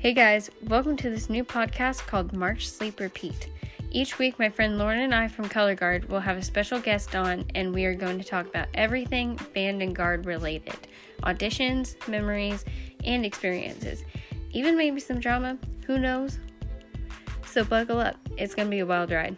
Hey 0.00 0.12
guys, 0.12 0.48
welcome 0.68 0.96
to 0.98 1.10
this 1.10 1.28
new 1.28 1.42
podcast 1.42 2.06
called 2.06 2.32
March 2.32 2.68
Sleep 2.68 3.00
Repeat. 3.00 3.50
Each 3.90 4.16
week, 4.16 4.38
my 4.38 4.48
friend 4.48 4.78
Lauren 4.78 5.00
and 5.00 5.12
I 5.12 5.26
from 5.26 5.48
Color 5.48 5.74
Guard 5.74 6.08
will 6.08 6.20
have 6.20 6.36
a 6.36 6.42
special 6.42 6.78
guest 6.78 7.16
on, 7.16 7.44
and 7.56 7.74
we 7.74 7.84
are 7.84 7.96
going 7.96 8.16
to 8.16 8.24
talk 8.24 8.46
about 8.46 8.68
everything 8.74 9.36
band 9.54 9.82
and 9.82 9.96
guard 9.96 10.24
related 10.24 10.86
auditions, 11.24 11.96
memories, 12.06 12.64
and 13.02 13.26
experiences. 13.26 14.04
Even 14.52 14.76
maybe 14.76 15.00
some 15.00 15.18
drama, 15.18 15.58
who 15.84 15.98
knows? 15.98 16.38
So, 17.44 17.64
buckle 17.64 17.98
up, 17.98 18.14
it's 18.36 18.54
going 18.54 18.68
to 18.68 18.70
be 18.70 18.78
a 18.78 18.86
wild 18.86 19.10
ride. 19.10 19.36